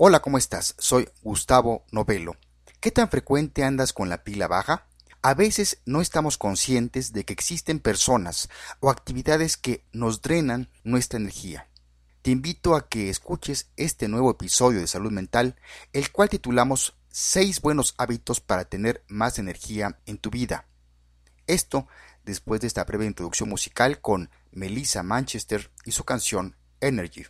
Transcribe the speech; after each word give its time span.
Hola, 0.00 0.20
¿cómo 0.20 0.38
estás? 0.38 0.76
Soy 0.78 1.08
Gustavo 1.24 1.84
Novelo. 1.90 2.36
¿Qué 2.78 2.92
tan 2.92 3.08
frecuente 3.08 3.64
andas 3.64 3.92
con 3.92 4.08
la 4.08 4.22
pila 4.22 4.46
baja? 4.46 4.86
A 5.22 5.34
veces 5.34 5.82
no 5.86 6.00
estamos 6.00 6.38
conscientes 6.38 7.12
de 7.12 7.24
que 7.24 7.32
existen 7.32 7.80
personas 7.80 8.48
o 8.78 8.90
actividades 8.90 9.56
que 9.56 9.82
nos 9.90 10.22
drenan 10.22 10.70
nuestra 10.84 11.18
energía. 11.18 11.66
Te 12.22 12.30
invito 12.30 12.76
a 12.76 12.88
que 12.88 13.10
escuches 13.10 13.72
este 13.76 14.06
nuevo 14.06 14.30
episodio 14.30 14.78
de 14.78 14.86
Salud 14.86 15.10
Mental, 15.10 15.56
el 15.92 16.12
cual 16.12 16.28
titulamos 16.28 16.94
6 17.08 17.60
buenos 17.60 17.96
hábitos 17.98 18.40
para 18.40 18.66
tener 18.66 19.02
más 19.08 19.40
energía 19.40 19.98
en 20.06 20.18
tu 20.18 20.30
vida. 20.30 20.68
Esto 21.48 21.88
después 22.24 22.60
de 22.60 22.68
esta 22.68 22.84
breve 22.84 23.04
introducción 23.04 23.48
musical 23.48 24.00
con 24.00 24.30
Melissa 24.52 25.02
Manchester 25.02 25.72
y 25.84 25.90
su 25.90 26.04
canción 26.04 26.54
Energy. 26.80 27.24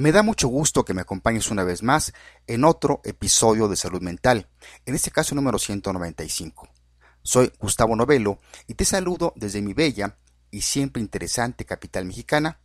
Me 0.00 0.12
da 0.12 0.22
mucho 0.22 0.48
gusto 0.48 0.82
que 0.82 0.94
me 0.94 1.02
acompañes 1.02 1.50
una 1.50 1.62
vez 1.62 1.82
más 1.82 2.14
en 2.46 2.64
otro 2.64 3.02
episodio 3.04 3.68
de 3.68 3.76
Salud 3.76 4.00
Mental, 4.00 4.48
en 4.86 4.94
este 4.94 5.10
caso 5.10 5.34
número 5.34 5.58
195. 5.58 6.70
Soy 7.22 7.52
Gustavo 7.58 7.94
Novelo 7.96 8.38
y 8.66 8.76
te 8.76 8.86
saludo 8.86 9.34
desde 9.36 9.60
mi 9.60 9.74
bella 9.74 10.16
y 10.50 10.62
siempre 10.62 11.02
interesante 11.02 11.66
capital 11.66 12.06
mexicana, 12.06 12.60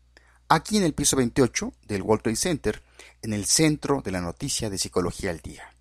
aquí 0.47 0.77
en 0.77 0.83
el 0.83 0.93
piso 0.93 1.17
28 1.17 1.73
del 1.85 2.03
World 2.03 2.23
Trade 2.23 2.37
Center, 2.37 2.83
en 3.21 3.33
el 3.33 3.43
centro 3.47 4.01
de 4.01 4.11
la 4.11 4.21
noticia 4.21 4.69
de 4.69 4.77
Psicología 4.77 5.31
al 5.31 5.41
Día. 5.41 5.75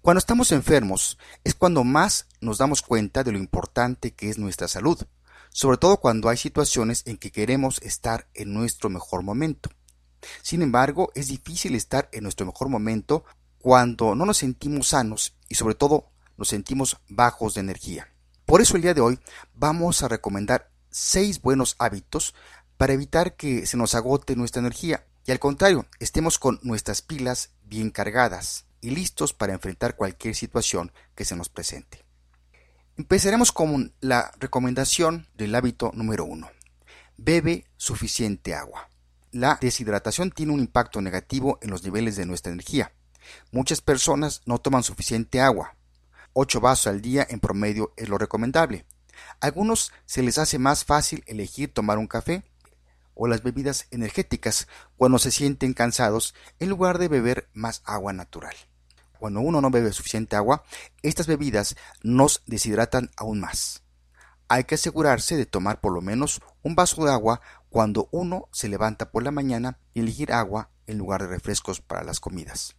Cuando 0.00 0.20
estamos 0.20 0.52
enfermos 0.52 1.18
es 1.44 1.54
cuando 1.54 1.84
más 1.84 2.28
nos 2.40 2.56
damos 2.56 2.80
cuenta 2.80 3.24
de 3.24 3.32
lo 3.32 3.36
importante 3.36 4.14
que 4.14 4.30
es 4.30 4.38
nuestra 4.38 4.68
salud, 4.68 4.98
sobre 5.50 5.76
todo 5.76 5.98
cuando 5.98 6.30
hay 6.30 6.38
situaciones 6.38 7.02
en 7.04 7.18
que 7.18 7.30
queremos 7.30 7.78
estar 7.82 8.30
en 8.32 8.54
nuestro 8.54 8.88
mejor 8.88 9.22
momento. 9.22 9.68
Sin 10.42 10.62
embargo, 10.62 11.10
es 11.14 11.28
difícil 11.28 11.74
estar 11.74 12.08
en 12.12 12.22
nuestro 12.22 12.46
mejor 12.46 12.68
momento 12.68 13.24
cuando 13.58 14.14
no 14.14 14.26
nos 14.26 14.38
sentimos 14.38 14.88
sanos 14.88 15.34
y 15.48 15.56
sobre 15.56 15.74
todo 15.74 16.10
nos 16.36 16.48
sentimos 16.48 16.98
bajos 17.08 17.54
de 17.54 17.60
energía. 17.60 18.08
Por 18.44 18.60
eso 18.60 18.76
el 18.76 18.82
día 18.82 18.94
de 18.94 19.00
hoy 19.00 19.18
vamos 19.54 20.02
a 20.02 20.08
recomendar 20.08 20.70
seis 20.90 21.42
buenos 21.42 21.74
hábitos 21.78 22.34
para 22.76 22.92
evitar 22.92 23.34
que 23.34 23.66
se 23.66 23.76
nos 23.76 23.94
agote 23.94 24.36
nuestra 24.36 24.60
energía 24.60 25.06
y 25.26 25.32
al 25.32 25.40
contrario, 25.40 25.86
estemos 25.98 26.38
con 26.38 26.60
nuestras 26.62 27.02
pilas 27.02 27.50
bien 27.64 27.90
cargadas 27.90 28.66
y 28.80 28.90
listos 28.90 29.32
para 29.32 29.54
enfrentar 29.54 29.96
cualquier 29.96 30.36
situación 30.36 30.92
que 31.16 31.24
se 31.24 31.34
nos 31.34 31.48
presente. 31.48 32.04
Empezaremos 32.96 33.50
con 33.50 33.92
la 34.00 34.30
recomendación 34.38 35.26
del 35.34 35.54
hábito 35.56 35.90
número 35.94 36.24
uno. 36.24 36.48
Bebe 37.16 37.66
suficiente 37.76 38.54
agua 38.54 38.88
la 39.36 39.58
deshidratación 39.60 40.30
tiene 40.30 40.52
un 40.52 40.60
impacto 40.60 41.02
negativo 41.02 41.58
en 41.60 41.70
los 41.70 41.84
niveles 41.84 42.16
de 42.16 42.24
nuestra 42.24 42.52
energía. 42.52 42.92
Muchas 43.50 43.80
personas 43.80 44.40
no 44.46 44.58
toman 44.58 44.82
suficiente 44.82 45.40
agua. 45.40 45.76
8 46.32 46.60
vasos 46.60 46.86
al 46.86 47.02
día 47.02 47.26
en 47.28 47.40
promedio 47.40 47.92
es 47.96 48.08
lo 48.08 48.18
recomendable. 48.18 48.86
A 49.40 49.46
algunos 49.46 49.92
se 50.06 50.22
les 50.22 50.38
hace 50.38 50.58
más 50.58 50.84
fácil 50.84 51.22
elegir 51.26 51.72
tomar 51.72 51.98
un 51.98 52.06
café 52.06 52.44
o 53.14 53.26
las 53.26 53.42
bebidas 53.42 53.86
energéticas 53.90 54.68
cuando 54.96 55.18
se 55.18 55.30
sienten 55.30 55.74
cansados 55.74 56.34
en 56.58 56.68
lugar 56.68 56.98
de 56.98 57.08
beber 57.08 57.48
más 57.52 57.82
agua 57.84 58.12
natural. 58.12 58.54
Cuando 59.18 59.40
uno 59.40 59.60
no 59.60 59.70
bebe 59.70 59.92
suficiente 59.92 60.36
agua, 60.36 60.62
estas 61.02 61.26
bebidas 61.26 61.76
nos 62.02 62.42
deshidratan 62.46 63.10
aún 63.16 63.40
más. 63.40 63.82
Hay 64.48 64.64
que 64.64 64.76
asegurarse 64.76 65.36
de 65.36 65.46
tomar 65.46 65.80
por 65.80 65.92
lo 65.92 66.02
menos 66.02 66.40
un 66.62 66.74
vaso 66.74 67.04
de 67.04 67.10
agua 67.10 67.40
cuando 67.70 68.08
uno 68.10 68.48
se 68.52 68.68
levanta 68.68 69.10
por 69.10 69.22
la 69.22 69.30
mañana 69.30 69.78
y 69.94 70.00
elegir 70.00 70.32
agua 70.32 70.70
en 70.86 70.98
lugar 70.98 71.22
de 71.22 71.28
refrescos 71.28 71.80
para 71.80 72.04
las 72.04 72.20
comidas. 72.20 72.76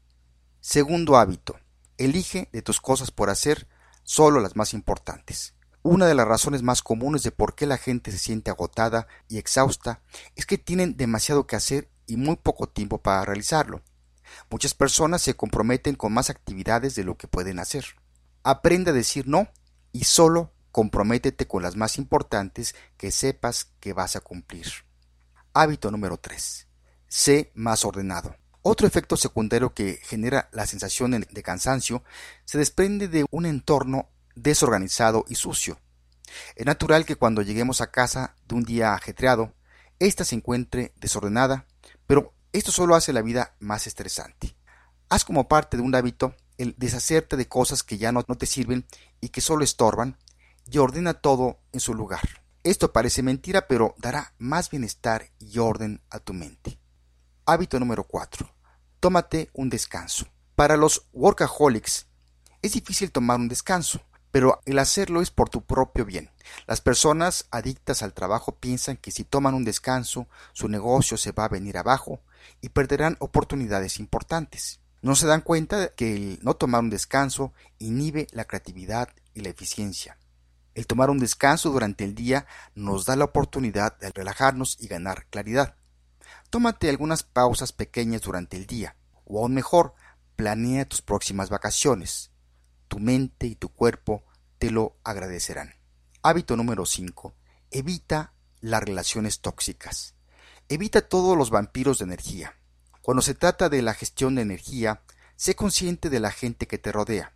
Segundo 0.59 1.17
hábito. 1.17 1.57
Elige 1.97 2.49
de 2.51 2.61
tus 2.61 2.79
cosas 2.79 3.11
por 3.11 3.29
hacer 3.29 3.67
solo 4.03 4.39
las 4.39 4.55
más 4.55 4.73
importantes. 4.73 5.55
Una 5.81 6.05
de 6.05 6.15
las 6.15 6.27
razones 6.27 6.63
más 6.63 6.81
comunes 6.81 7.23
de 7.23 7.31
por 7.31 7.55
qué 7.55 7.65
la 7.65 7.77
gente 7.77 8.11
se 8.11 8.17
siente 8.17 8.51
agotada 8.51 9.07
y 9.27 9.37
exhausta 9.37 10.01
es 10.35 10.45
que 10.45 10.57
tienen 10.57 10.97
demasiado 10.97 11.47
que 11.47 11.55
hacer 11.55 11.89
y 12.05 12.17
muy 12.17 12.35
poco 12.35 12.67
tiempo 12.67 13.01
para 13.01 13.23
realizarlo. 13.25 13.81
Muchas 14.49 14.73
personas 14.73 15.21
se 15.21 15.35
comprometen 15.35 15.95
con 15.95 16.13
más 16.13 16.29
actividades 16.29 16.95
de 16.95 17.03
lo 17.03 17.17
que 17.17 17.27
pueden 17.27 17.59
hacer. 17.59 17.85
Aprende 18.43 18.91
a 18.91 18.93
decir 18.93 19.27
no 19.27 19.47
y 19.91 20.03
solo 20.03 20.53
comprométete 20.77 21.47
con 21.47 21.63
las 21.63 21.75
más 21.75 21.97
importantes 21.97 22.75
que 22.97 23.09
sepas 23.09 23.65
que 23.79 23.93
vas 23.93 24.15
a 24.15 24.19
cumplir. 24.19 24.67
Hábito 25.51 25.89
número 25.89 26.17
3. 26.17 26.67
Sé 27.07 27.51
más 27.55 27.83
ordenado. 27.83 28.35
Otro 28.61 28.85
efecto 28.85 29.17
secundario 29.17 29.73
que 29.73 29.99
genera 30.03 30.49
la 30.51 30.67
sensación 30.67 31.25
de 31.27 31.41
cansancio 31.41 32.03
se 32.45 32.59
desprende 32.59 33.07
de 33.07 33.25
un 33.31 33.47
entorno 33.47 34.11
desorganizado 34.35 35.25
y 35.27 35.33
sucio. 35.33 35.79
Es 36.55 36.67
natural 36.67 37.07
que 37.07 37.15
cuando 37.15 37.41
lleguemos 37.41 37.81
a 37.81 37.89
casa 37.89 38.35
de 38.47 38.53
un 38.53 38.63
día 38.63 38.93
ajetreado, 38.93 39.55
ésta 39.97 40.25
se 40.25 40.35
encuentre 40.35 40.93
desordenada, 40.97 41.65
pero 42.05 42.35
esto 42.53 42.71
solo 42.71 42.93
hace 42.93 43.13
la 43.13 43.23
vida 43.23 43.55
más 43.57 43.87
estresante. 43.87 44.55
Haz 45.09 45.25
como 45.25 45.47
parte 45.47 45.75
de 45.75 45.81
un 45.81 45.95
hábito 45.95 46.35
el 46.59 46.75
deshacerte 46.77 47.35
de 47.35 47.47
cosas 47.47 47.81
que 47.81 47.97
ya 47.97 48.11
no, 48.11 48.23
te 48.23 48.45
sirven 48.45 48.85
y 49.21 49.29
que 49.29 49.41
solo 49.41 49.63
estorban 49.63 50.17
y 50.69 50.77
ordena 50.77 51.15
todo 51.15 51.59
en 51.71 51.79
su 51.79 51.93
lugar. 51.93 52.43
Esto 52.63 52.91
parece 52.91 53.23
mentira, 53.23 53.67
pero 53.67 53.95
dará 53.97 54.33
más 54.37 54.69
bienestar 54.69 55.29
y 55.39 55.59
orden 55.59 56.01
a 56.09 56.19
tu 56.19 56.33
mente. 56.33 56.79
Hábito 57.45 57.79
número 57.79 58.03
4. 58.03 58.49
Tómate 58.99 59.49
un 59.53 59.69
descanso. 59.69 60.27
Para 60.55 60.75
los 60.75 61.07
workaholics 61.13 62.07
es 62.61 62.73
difícil 62.73 63.11
tomar 63.11 63.39
un 63.39 63.47
descanso, 63.47 64.01
pero 64.31 64.59
el 64.65 64.79
hacerlo 64.79 65.21
es 65.21 65.31
por 65.31 65.49
tu 65.49 65.63
propio 65.63 66.03
bien. 66.03 66.29
Las 66.65 66.81
personas 66.81 67.47
adictas 67.51 68.03
al 68.03 68.13
trabajo 68.13 68.55
piensan 68.55 68.97
que 68.97 69.11
si 69.11 69.23
toman 69.23 69.53
un 69.53 69.63
descanso, 69.63 70.27
su 70.53 70.67
negocio 70.67 71.15
se 71.15 71.31
va 71.31 71.45
a 71.45 71.49
venir 71.49 71.77
abajo 71.77 72.19
y 72.59 72.69
perderán 72.69 73.15
oportunidades 73.19 73.99
importantes. 73.99 74.81
No 75.01 75.15
se 75.15 75.27
dan 75.27 75.41
cuenta 75.41 75.89
que 75.89 76.15
el 76.15 76.39
no 76.41 76.55
tomar 76.55 76.81
un 76.81 76.89
descanso 76.89 77.53
inhibe 77.77 78.27
la 78.31 78.45
creatividad 78.45 79.09
y 79.33 79.41
la 79.41 79.49
eficiencia. 79.49 80.17
El 80.77 80.85
tomar 80.85 81.09
un 81.09 81.17
descanso 81.17 81.71
durante 81.71 82.03
el 82.03 82.13
día 82.13 82.45
nos 82.75 83.05
da 83.05 83.15
la 83.15 83.25
oportunidad 83.25 83.97
de 83.97 84.11
relajarnos 84.11 84.77
y 84.79 84.85
ganar 84.85 85.25
claridad. 85.31 85.75
Tómate 86.51 86.87
algunas 86.87 87.23
pausas 87.23 87.71
pequeñas 87.73 88.21
durante 88.21 88.57
el 88.57 88.67
día, 88.67 88.95
o 89.25 89.41
aún 89.41 89.55
mejor, 89.55 89.95
planea 90.35 90.87
tus 90.87 91.01
próximas 91.01 91.49
vacaciones. 91.49 92.29
Tu 92.87 92.99
mente 92.99 93.47
y 93.47 93.55
tu 93.55 93.69
cuerpo 93.69 94.23
te 94.59 94.69
lo 94.69 94.99
agradecerán. 95.03 95.73
Hábito 96.21 96.55
número 96.55 96.85
5. 96.85 97.33
Evita 97.71 98.35
las 98.61 98.83
relaciones 98.83 99.41
tóxicas. 99.41 100.13
Evita 100.69 101.01
todos 101.01 101.35
los 101.35 101.49
vampiros 101.49 101.97
de 101.97 102.05
energía. 102.05 102.53
Cuando 103.01 103.23
se 103.23 103.33
trata 103.33 103.69
de 103.69 103.81
la 103.81 103.95
gestión 103.95 104.35
de 104.35 104.43
energía, 104.43 105.01
sé 105.37 105.55
consciente 105.55 106.11
de 106.11 106.19
la 106.19 106.29
gente 106.29 106.67
que 106.67 106.77
te 106.77 106.91
rodea. 106.91 107.33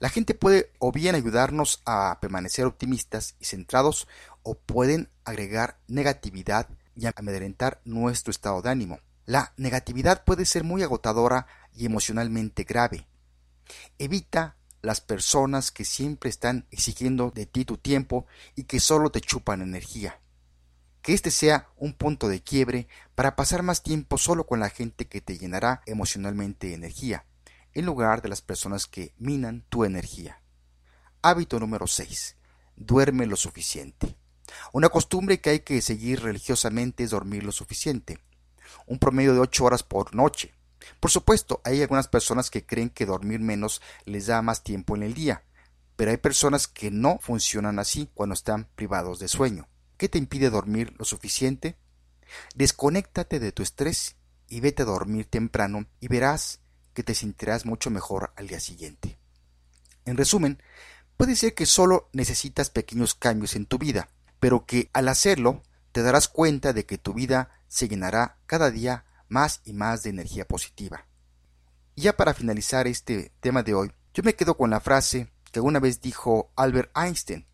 La 0.00 0.08
gente 0.08 0.34
puede 0.34 0.72
o 0.78 0.92
bien 0.92 1.14
ayudarnos 1.14 1.82
a 1.84 2.18
permanecer 2.20 2.64
optimistas 2.64 3.36
y 3.40 3.44
centrados 3.44 4.08
o 4.42 4.54
pueden 4.54 5.10
agregar 5.24 5.78
negatividad 5.88 6.68
y 6.94 7.06
amedrentar 7.06 7.80
nuestro 7.84 8.30
estado 8.30 8.62
de 8.62 8.70
ánimo. 8.70 8.98
La 9.24 9.52
negatividad 9.56 10.24
puede 10.24 10.44
ser 10.46 10.64
muy 10.64 10.82
agotadora 10.82 11.46
y 11.74 11.86
emocionalmente 11.86 12.64
grave. 12.64 13.06
Evita 13.98 14.56
las 14.82 15.00
personas 15.00 15.70
que 15.70 15.84
siempre 15.84 16.30
están 16.30 16.66
exigiendo 16.70 17.30
de 17.30 17.46
ti 17.46 17.64
tu 17.64 17.76
tiempo 17.76 18.26
y 18.54 18.64
que 18.64 18.80
solo 18.80 19.10
te 19.10 19.20
chupan 19.20 19.60
energía. 19.60 20.20
Que 21.02 21.14
este 21.14 21.30
sea 21.30 21.68
un 21.76 21.92
punto 21.92 22.28
de 22.28 22.42
quiebre 22.42 22.88
para 23.14 23.36
pasar 23.36 23.62
más 23.62 23.82
tiempo 23.82 24.18
solo 24.18 24.46
con 24.46 24.60
la 24.60 24.70
gente 24.70 25.06
que 25.06 25.20
te 25.20 25.38
llenará 25.38 25.82
emocionalmente 25.86 26.74
energía, 26.74 27.24
en 27.74 27.86
lugar 27.86 28.22
de 28.22 28.28
las 28.28 28.42
personas 28.42 28.86
que 28.86 29.14
minan 29.18 29.64
tu 29.68 29.84
energía. 29.84 30.40
Hábito 31.22 31.58
número 31.58 31.86
6. 31.86 32.36
Duerme 32.76 33.26
lo 33.26 33.36
suficiente. 33.36 34.16
Una 34.72 34.88
costumbre 34.88 35.40
que 35.40 35.50
hay 35.50 35.60
que 35.60 35.80
seguir 35.80 36.22
religiosamente 36.22 37.04
es 37.04 37.10
dormir 37.10 37.44
lo 37.44 37.52
suficiente. 37.52 38.18
Un 38.86 38.98
promedio 38.98 39.34
de 39.34 39.40
8 39.40 39.64
horas 39.64 39.82
por 39.82 40.14
noche. 40.14 40.54
Por 41.00 41.10
supuesto, 41.10 41.60
hay 41.64 41.82
algunas 41.82 42.08
personas 42.08 42.50
que 42.50 42.64
creen 42.64 42.90
que 42.90 43.06
dormir 43.06 43.40
menos 43.40 43.82
les 44.04 44.26
da 44.26 44.42
más 44.42 44.62
tiempo 44.62 44.96
en 44.96 45.02
el 45.02 45.14
día, 45.14 45.44
pero 45.96 46.10
hay 46.10 46.16
personas 46.16 46.68
que 46.68 46.90
no 46.90 47.18
funcionan 47.20 47.78
así 47.78 48.08
cuando 48.14 48.34
están 48.34 48.68
privados 48.74 49.18
de 49.18 49.28
sueño. 49.28 49.68
¿Qué 49.96 50.08
te 50.08 50.18
impide 50.18 50.50
dormir 50.50 50.94
lo 50.98 51.04
suficiente? 51.04 51.76
Desconéctate 52.54 53.40
de 53.40 53.52
tu 53.52 53.62
estrés 53.62 54.16
y 54.48 54.60
vete 54.60 54.82
a 54.82 54.86
dormir 54.86 55.26
temprano 55.26 55.86
y 56.00 56.08
verás 56.08 56.60
que 56.98 57.04
te 57.04 57.14
sentirás 57.14 57.64
mucho 57.64 57.90
mejor 57.90 58.32
al 58.34 58.48
día 58.48 58.58
siguiente. 58.58 59.20
En 60.04 60.16
resumen, 60.16 60.60
puede 61.16 61.36
ser 61.36 61.54
que 61.54 61.64
solo 61.64 62.08
necesitas 62.12 62.70
pequeños 62.70 63.14
cambios 63.14 63.54
en 63.54 63.66
tu 63.66 63.78
vida, 63.78 64.08
pero 64.40 64.66
que 64.66 64.90
al 64.92 65.06
hacerlo 65.06 65.62
te 65.92 66.02
darás 66.02 66.26
cuenta 66.26 66.72
de 66.72 66.86
que 66.86 66.98
tu 66.98 67.14
vida 67.14 67.50
se 67.68 67.86
llenará 67.86 68.40
cada 68.46 68.72
día 68.72 69.04
más 69.28 69.60
y 69.64 69.74
más 69.74 70.02
de 70.02 70.10
energía 70.10 70.44
positiva. 70.48 71.06
Y 71.94 72.02
ya 72.02 72.16
para 72.16 72.34
finalizar 72.34 72.88
este 72.88 73.30
tema 73.38 73.62
de 73.62 73.74
hoy, 73.74 73.92
yo 74.12 74.24
me 74.24 74.34
quedo 74.34 74.56
con 74.56 74.70
la 74.70 74.80
frase 74.80 75.32
que 75.52 75.60
alguna 75.60 75.78
vez 75.78 76.00
dijo 76.00 76.50
Albert 76.56 76.90
Einstein. 76.96 77.46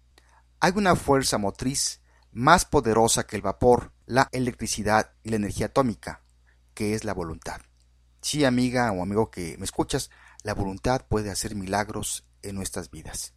Hay 0.59 0.73
una 0.75 0.97
fuerza 0.97 1.37
motriz 1.37 2.01
más 2.33 2.65
poderosa 2.65 3.27
que 3.27 3.37
el 3.37 3.43
vapor, 3.43 3.93
la 4.07 4.31
electricidad 4.33 5.13
y 5.23 5.29
la 5.29 5.37
energía 5.37 5.67
atómica, 5.67 6.23
que 6.73 6.95
es 6.95 7.05
la 7.05 7.13
voluntad. 7.13 7.61
Sí, 8.25 8.47
amiga 8.47 8.91
o 8.91 9.03
amigo 9.03 9.31
que 9.31 9.55
me 9.59 9.67
escuchas, 9.67 10.09
la 10.45 10.55
voluntad 10.55 11.05
puede 11.07 11.31
hacer 11.31 11.55
milagros 11.55 12.25
en 12.41 12.57
nuestras 12.57 12.91
vidas. 12.91 13.35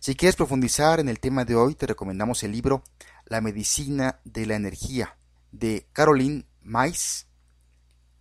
Si 0.00 0.16
quieres 0.16 0.34
profundizar 0.34 0.98
en 0.98 1.10
el 1.10 1.20
tema 1.20 1.44
de 1.44 1.56
hoy, 1.56 1.74
te 1.74 1.86
recomendamos 1.86 2.42
el 2.42 2.52
libro 2.52 2.84
La 3.26 3.42
medicina 3.42 4.18
de 4.24 4.46
la 4.46 4.54
energía 4.54 5.18
de 5.50 5.86
Caroline 5.92 6.46
Mais 6.62 7.26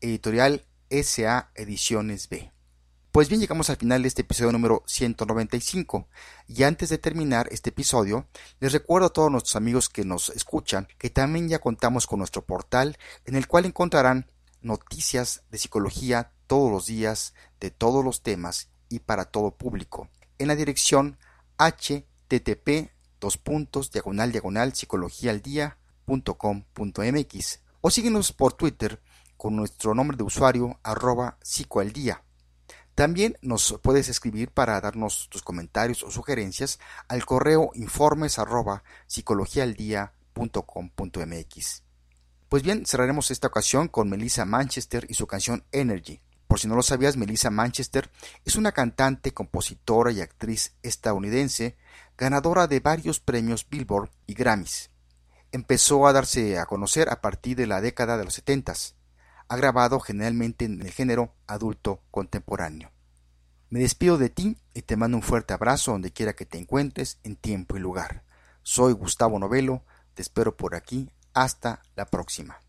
editorial 0.01 0.65
SA 0.89 1.51
Ediciones 1.55 2.27
B. 2.27 2.51
Pues 3.13 3.29
bien, 3.29 3.39
llegamos 3.39 3.69
al 3.69 3.77
final 3.77 4.01
de 4.01 4.09
este 4.09 4.23
episodio 4.23 4.51
número 4.51 4.83
195. 4.87 6.09
Y 6.47 6.63
antes 6.63 6.89
de 6.89 6.97
terminar 6.97 7.47
este 7.49 7.69
episodio, 7.69 8.27
les 8.59 8.73
recuerdo 8.73 9.07
a 9.07 9.13
todos 9.13 9.31
nuestros 9.31 9.55
amigos 9.55 9.87
que 9.87 10.03
nos 10.03 10.31
escuchan 10.31 10.89
que 10.97 11.09
también 11.09 11.47
ya 11.47 11.59
contamos 11.59 12.07
con 12.07 12.19
nuestro 12.19 12.45
portal 12.45 12.97
en 13.23 13.35
el 13.35 13.47
cual 13.47 13.65
encontrarán 13.65 14.27
noticias 14.61 15.43
de 15.49 15.57
psicología 15.57 16.31
todos 16.47 16.71
los 16.71 16.85
días, 16.85 17.33
de 17.59 17.71
todos 17.71 18.03
los 18.03 18.21
temas 18.21 18.69
y 18.89 18.99
para 18.99 19.25
todo 19.25 19.55
público. 19.55 20.09
En 20.37 20.47
la 20.47 20.55
dirección 20.55 21.17
http 21.57 22.91
dos 23.19 23.37
puntos 23.37 23.91
diagonal 23.91 24.31
diagonal 24.31 24.73
o 27.81 27.89
síguenos 27.89 28.31
por 28.33 28.53
Twitter 28.53 29.01
con 29.37 29.55
nuestro 29.55 29.95
nombre 29.95 30.17
de 30.17 30.23
usuario 30.23 30.79
arroba 30.83 31.37
psicoaldía. 31.41 32.23
También 32.95 33.37
nos 33.41 33.79
puedes 33.81 34.09
escribir 34.09 34.51
para 34.51 34.79
darnos 34.81 35.29
tus 35.29 35.41
comentarios 35.41 36.03
o 36.03 36.11
sugerencias 36.11 36.79
al 37.07 37.25
correo 37.25 37.71
informes 37.75 38.37
arroba. 38.37 38.83
Pues 42.51 42.63
bien, 42.63 42.85
cerraremos 42.85 43.31
esta 43.31 43.47
ocasión 43.47 43.87
con 43.87 44.09
Melissa 44.09 44.43
Manchester 44.43 45.05
y 45.07 45.13
su 45.13 45.25
canción 45.25 45.63
Energy. 45.71 46.19
Por 46.49 46.59
si 46.59 46.67
no 46.67 46.75
lo 46.75 46.83
sabías, 46.83 47.15
Melissa 47.15 47.49
Manchester 47.49 48.11
es 48.43 48.57
una 48.57 48.73
cantante, 48.73 49.33
compositora 49.33 50.11
y 50.11 50.19
actriz 50.19 50.75
estadounidense, 50.83 51.77
ganadora 52.17 52.67
de 52.67 52.81
varios 52.81 53.21
premios 53.21 53.65
Billboard 53.69 54.09
y 54.27 54.33
Grammys. 54.33 54.89
Empezó 55.53 56.05
a 56.07 56.11
darse 56.11 56.59
a 56.59 56.65
conocer 56.65 57.07
a 57.07 57.21
partir 57.21 57.55
de 57.55 57.67
la 57.67 57.79
década 57.79 58.17
de 58.17 58.25
los 58.25 58.33
setentas 58.33 58.95
ha 59.47 59.55
grabado 59.55 60.01
generalmente 60.01 60.65
en 60.65 60.81
el 60.81 60.91
género 60.91 61.33
adulto 61.47 62.03
contemporáneo. 62.11 62.91
Me 63.69 63.79
despido 63.79 64.17
de 64.17 64.27
ti 64.27 64.57
y 64.73 64.81
te 64.81 64.97
mando 64.97 65.15
un 65.15 65.23
fuerte 65.23 65.53
abrazo 65.53 65.93
donde 65.93 66.11
quiera 66.11 66.33
que 66.33 66.45
te 66.45 66.57
encuentres 66.57 67.17
en 67.23 67.37
tiempo 67.37 67.77
y 67.77 67.79
lugar. 67.79 68.25
Soy 68.61 68.91
Gustavo 68.91 69.39
Novelo, 69.39 69.85
te 70.15 70.21
espero 70.21 70.57
por 70.57 70.75
aquí, 70.75 71.13
hasta 71.33 71.81
la 71.95 72.05
próxima. 72.05 72.61